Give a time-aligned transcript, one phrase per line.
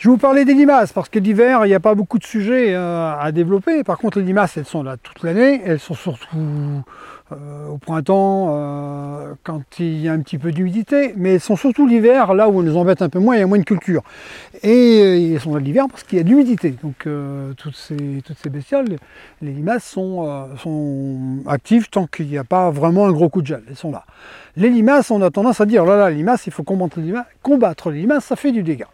[0.00, 2.24] Je vais vous parler des limaces, parce que l'hiver, il n'y a pas beaucoup de
[2.24, 3.84] sujets euh, à développer.
[3.84, 5.60] Par contre, les limaces, elles sont là toute l'année.
[5.62, 6.82] Elles sont surtout
[7.32, 11.12] euh, au printemps, euh, quand il y a un petit peu d'humidité.
[11.18, 13.42] Mais elles sont surtout l'hiver, là où elles nous embêtent un peu moins, il y
[13.42, 14.02] a moins de culture.
[14.62, 16.74] Et elles sont là l'hiver parce qu'il y a de l'humidité.
[16.82, 17.06] Donc,
[17.58, 18.96] toutes, ces, toutes bestioles,
[19.42, 23.48] les limaces sont, sont actives tant qu'il n'y a pas vraiment un gros coup de
[23.48, 23.64] gel.
[23.68, 24.06] Elles sont là.
[24.56, 27.00] Les limaces, on a tendance à dire, oh là là, les limaces, il faut combattre
[27.00, 27.26] les limaces.
[27.42, 28.88] Combattre les limaces, ça fait du dégât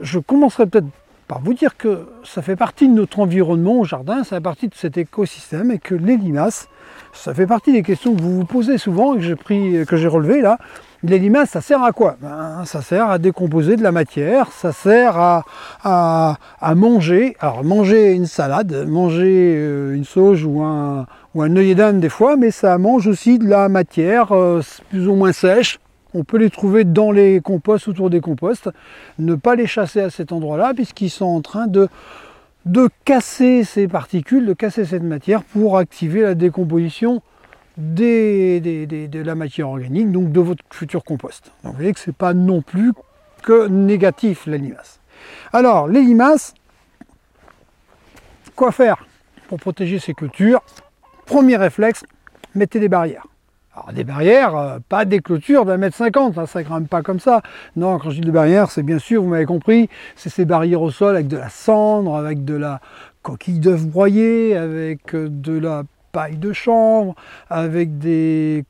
[0.00, 0.86] je commencerai peut-être
[1.28, 4.68] par vous dire que ça fait partie de notre environnement au jardin, ça fait partie
[4.68, 6.68] de cet écosystème et que les limaces,
[7.12, 9.96] ça fait partie des questions que vous vous posez souvent et que j'ai pris, que
[9.96, 10.08] j'ai
[10.40, 10.58] là.
[11.04, 12.16] Les limaces, ça sert à quoi?
[12.20, 15.44] Ben, Ça sert à décomposer de la matière, ça sert à,
[15.84, 17.36] à, manger.
[17.38, 22.08] Alors manger une salade, manger euh, une sauge ou un, ou un œillet d'âne des
[22.08, 24.60] fois, mais ça mange aussi de la matière euh,
[24.90, 25.78] plus ou moins sèche,
[26.18, 28.68] on peut les trouver dans les composts, autour des composts.
[29.18, 31.88] Ne pas les chasser à cet endroit-là, puisqu'ils sont en train de,
[33.04, 37.22] casser ces particules, de casser cette matière pour activer la décomposition
[37.76, 41.52] de la matière organique, donc de votre futur compost.
[41.62, 42.92] Donc vous voyez que ce n'est pas non plus
[43.44, 44.58] que négatif la.
[45.52, 46.54] Alors, les limaces,
[48.56, 49.06] quoi faire
[49.46, 50.62] pour protéger ces cultures?
[51.26, 52.04] Premier réflexe,
[52.56, 53.27] mettez des barrières.
[53.92, 57.42] Des barrières, euh, pas des clôtures d'un mètre cinquante, hein, ça grimpe pas comme ça.
[57.76, 60.82] Non, quand je dis des barrières, c'est bien sûr, vous m'avez compris, c'est ces barrières
[60.82, 62.80] au sol avec de la cendre, avec de la
[63.22, 67.14] coquille d'œuf broyée, avec euh, de la paille de chanvre,
[67.50, 68.64] avec des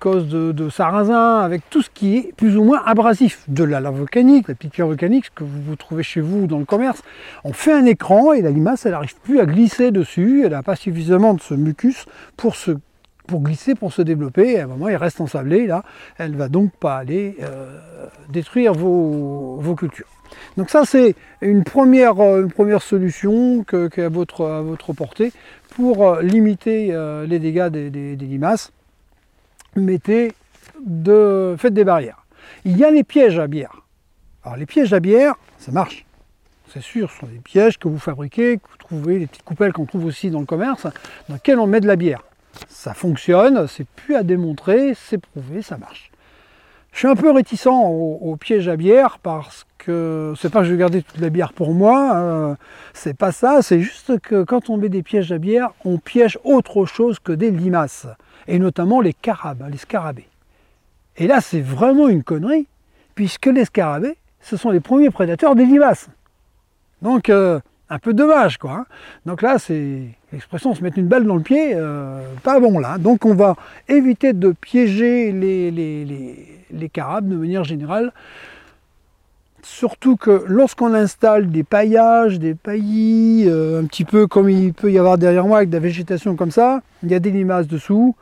[0.00, 3.44] causes de, sarrasin, avec tout ce qui est plus ou moins abrasif.
[3.46, 6.48] De la lave volcanique, la petite pierre volcanique, ce que vous, vous trouvez chez vous
[6.48, 7.02] dans le commerce.
[7.44, 10.64] On fait un écran et la limace, elle n'arrive plus à glisser dessus, elle n'a
[10.64, 12.06] pas suffisamment de ce mucus
[12.36, 12.72] pour se
[13.26, 14.58] pour glisser, pour se développer.
[14.58, 15.84] à un moment, elle reste ensablée, là.
[16.18, 17.78] Elle ne va donc pas aller euh,
[18.28, 20.08] détruire vos, cultures.
[20.56, 25.32] Donc ça, c'est une première, euh, solution que, à, votre, à votre portée
[25.70, 26.94] pour euh, limiter
[27.26, 28.72] les dégâts des, limaces.
[29.76, 30.32] Mettez
[30.84, 32.26] de, faites des barrières.
[32.64, 33.82] Il y a les pièges à bière.
[34.44, 36.04] Alors les pièges à bière, ça marche.
[36.68, 39.72] C'est sûr, ce sont des pièges que vous fabriquez, que vous trouvez, les petites coupelles
[39.72, 40.86] qu'on trouve aussi dans le commerce,
[41.28, 42.22] dans lesquelles on met de la bière
[42.68, 46.10] ça fonctionne, c'est plus à démontrer, c'est prouvé, ça marche.
[46.92, 50.72] Je suis un peu réticent au, piège à bière parce que c'est pas que je
[50.72, 52.54] vais garder toute la bière pour moi, euh,
[52.92, 56.38] c'est pas ça, c'est juste que quand on met des pièges à bière, on piège
[56.44, 58.06] autre chose que des limaces,
[58.46, 60.28] et notamment les carabes, les scarabées.
[61.16, 62.68] Et là, c'est vraiment une connerie,
[63.14, 66.08] puisque les scarabées, ce sont les premiers prédateurs des limaces.
[67.00, 67.58] Donc, euh,
[67.88, 68.72] un peu dommage, quoi.
[68.72, 68.86] Hein.
[69.26, 72.98] Donc là, c'est l'expression se mettre une balle dans le pied, euh, pas bon là.
[72.98, 73.56] Donc on va
[73.88, 78.12] éviter de piéger les, carabes de manière générale.
[79.62, 84.90] Surtout que lorsqu'on installe des paillages, des paillis, euh, un petit peu comme il peut
[84.90, 87.68] y avoir derrière moi avec de la végétation comme ça, il y a des limaces
[87.68, 88.16] dessous.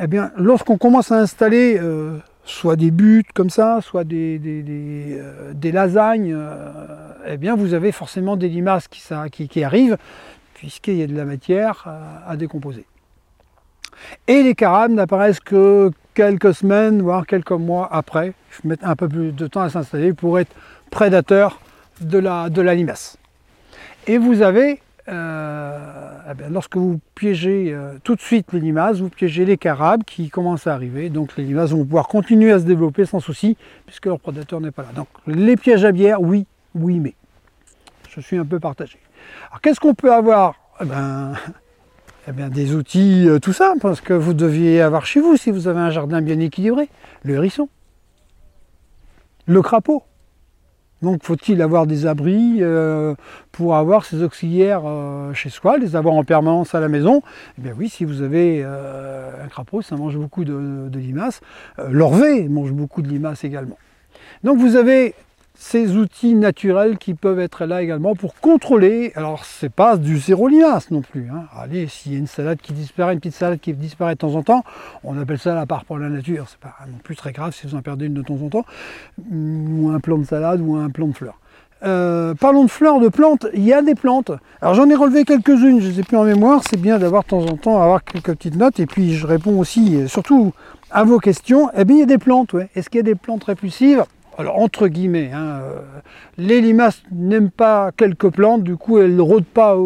[0.00, 4.40] Eh bien, lorsqu'on commence à installer euh, soit des buts comme ça, soit des,
[5.62, 6.38] lasagnes,
[7.26, 9.98] eh bien vous avez forcément des limaces qui arrivent
[10.56, 11.86] puisqu'il y a de la matière
[12.26, 12.86] à, décomposer.
[14.26, 18.28] Et les carabes n'apparaissent que quelques semaines, voire quelques mois après.
[18.28, 18.32] Il
[18.70, 20.54] faut un peu plus de temps à s'installer pour être
[20.90, 21.60] prédateur
[22.00, 23.18] de la, de limace.
[24.06, 29.10] Et vous avez, euh, eh lorsque vous piégez euh, tout de suite les limaces, vous
[29.10, 31.10] piégez les carabes qui commencent à arriver.
[31.10, 34.70] Donc les limaces vont pouvoir continuer à se développer sans souci, puisque leur prédateur n'est
[34.70, 34.88] pas là.
[34.94, 37.14] Donc les pièges à bière, oui, oui, mais.
[38.08, 38.98] Je suis un peu partagé.
[39.48, 40.54] Alors qu'est-ce qu'on peut avoir?
[40.80, 41.34] Eh ben,
[42.28, 45.50] eh bien, des outils euh, tout simples, parce que vous deviez avoir chez vous si
[45.50, 46.88] vous avez un jardin bien équilibré.
[47.22, 47.68] Le hérisson,
[49.46, 50.02] le crapaud.
[51.02, 53.14] Donc faut-il avoir des abris euh,
[53.52, 57.22] pour avoir ces auxiliaires euh, chez soi, les avoir en permanence à la maison?
[57.58, 61.40] Eh bien oui, si vous avez un crapaud, ça mange beaucoup de, de limaces.
[61.88, 63.78] L'orvée mange beaucoup de limaces également.
[64.42, 65.14] Donc vous avez
[65.58, 69.12] ces outils naturels qui peuvent être là également pour contrôler.
[69.16, 71.28] Alors c'est pas du zéro limace non plus.
[71.32, 71.44] Hein.
[71.56, 74.34] Allez, s'il y a une salade qui disparaît, une petite salade qui disparaît de temps
[74.34, 74.64] en temps,
[75.02, 76.46] on appelle ça la part pour la nature.
[76.48, 78.64] C'est pas non plus très grave si vous en perdez une de temps en temps,
[79.32, 81.38] ou un plant de salade ou un plant de fleurs.
[81.82, 84.32] Euh, parlons de fleurs, de plantes, il y a des plantes.
[84.62, 87.22] Alors j'en ai relevé quelques-unes, je ne les ai plus en mémoire, c'est bien d'avoir
[87.24, 90.52] de temps en temps avoir quelques petites notes, et puis je réponds aussi, surtout
[90.90, 91.70] à vos questions.
[91.76, 92.70] Eh bien il y a des plantes, ouais.
[92.74, 94.04] Est-ce qu'il y a des plantes répulsives?
[94.38, 95.80] Alors entre guillemets, hein, euh,
[96.36, 99.76] les limaces n'aiment pas quelques plantes, du coup elles ne rôdent pas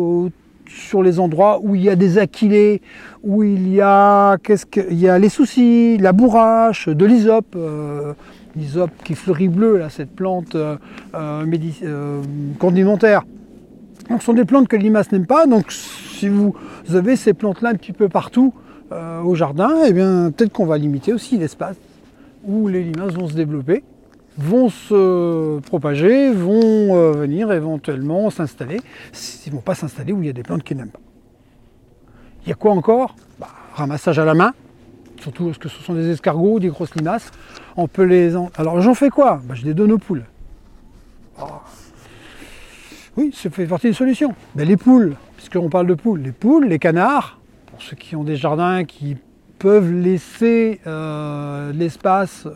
[0.67, 2.81] sur les endroits où il y a des aquilés,
[3.23, 7.55] où il y a, qu'est-ce que, il y a les soucis, la bourrache, de l'hysope.
[7.56, 8.12] Euh,
[8.56, 10.76] l'hysope qui fleurit bleu, là, cette plante euh,
[12.58, 13.23] condimentaire.
[14.08, 15.46] Donc, ce sont des plantes que les limaces n'aiment pas.
[15.46, 16.56] Donc si vous
[16.93, 18.53] avez ces plantes-là un petit peu partout
[19.25, 21.76] au jardin, eh bien peut-être qu'on va limiter aussi l'espace
[22.44, 23.85] où les limaces vont se développer,
[24.38, 28.81] vont se propager, vont venir éventuellement s'installer.
[29.47, 31.00] Ils ne vont pas s'installer où il y a des plantes qu'ils n'aiment pas.
[32.44, 33.17] Il y a quoi encore?
[33.38, 34.53] Bah, Ramassage à la main,
[35.21, 37.31] surtout parce que ce sont des escargots, des grosses limaces.
[37.77, 38.35] On peut les.
[38.56, 39.41] Alors j'en fais quoi?
[39.44, 40.25] Bah, Je les donne aux poules.
[41.41, 41.44] Oh.
[43.17, 44.35] Oui, ça fait partie des solutions.
[44.55, 48.25] Mais les poules, puisqu'on parle de poules, les poules, les canards, pour ceux qui ont
[48.25, 49.17] des jardins qui
[49.59, 52.53] peuvent laisser euh, l'espace euh,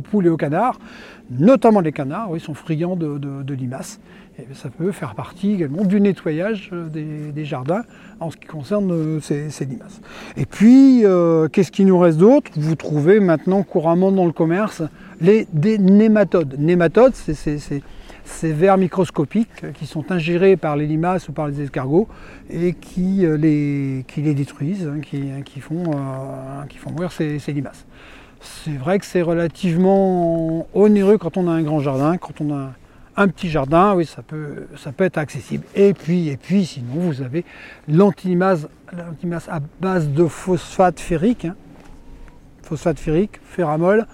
[0.00, 0.78] aux poules et aux canards,
[1.30, 4.00] notamment les canards, oui, sont friands de, limaces.
[4.38, 6.88] Et ça peut faire partie également du nettoyage euh,
[7.32, 7.82] des, jardins
[8.20, 10.00] en ce qui concerne ces, limaces.
[10.36, 11.04] Et puis,
[11.52, 12.50] qu'est-ce qui nous reste d'autre?
[12.56, 14.82] Vous trouvez maintenant couramment dans le commerce
[15.20, 16.56] les, des nématodes.
[16.58, 17.34] Nématodes, c'est
[18.30, 22.08] ces vers microscopiques qui sont ingérés par les limaces ou par les escargots
[22.48, 25.84] et qui euh, les, détruisent, hein, euh, qui font
[26.90, 27.86] mourir ces, limaces.
[28.40, 32.72] C'est vrai que c'est relativement onéreux quand on a un grand jardin, quand on a
[33.16, 35.64] un petit jardin, oui, ça peut, ça peut être accessible.
[35.74, 37.44] Et puis, et puis sinon, vous avez
[37.88, 38.66] l'antilimace
[39.48, 41.56] à base de phosphate ferrique, hein.
[42.62, 44.06] phosphate ferrique, ferramol,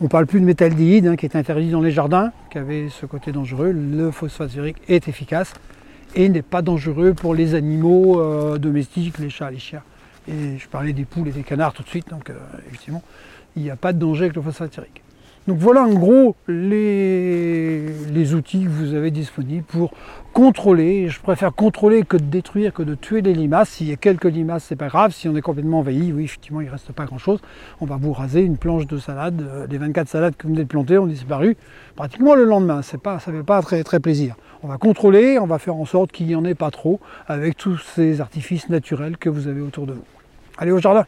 [0.00, 2.88] on ne parle plus de métaldéhyde hein, qui est interdit dans les jardins, qui avait
[2.88, 3.70] ce côté dangereux.
[3.70, 5.54] Le phosphate ferrique est efficace
[6.16, 9.82] et n'est pas dangereux pour les animaux euh, domestiques, les chats, les chiens.
[10.28, 13.02] Et je parlais des poules et des canards tout de suite, donc euh, effectivement,
[13.56, 14.80] il n'y a pas de danger avec le phosphate.
[15.48, 19.92] Donc voilà en gros les, outils que vous avez disponibles pour
[20.32, 21.08] contrôler.
[21.08, 23.70] Je préfère contrôler que de détruire, que de tuer les limaces.
[23.70, 25.12] S'il y a quelques limaces, c'est pas grave.
[25.12, 27.40] Si on est complètement envahi, oui, effectivement, il ne reste pas grand-chose.
[27.80, 29.42] On va vous raser une planche de salade.
[29.42, 31.56] Euh, les 24 salades que vous venez de planter ont disparu
[31.96, 32.80] pratiquement le lendemain.
[33.02, 34.36] Pas, ça ne fait pas très, très plaisir.
[34.62, 37.56] On va contrôler, on va faire en sorte qu'il n'y en ait pas trop avec
[37.56, 40.04] tous ces artifices naturels que vous avez autour de vous.
[40.56, 41.04] Allez au jardin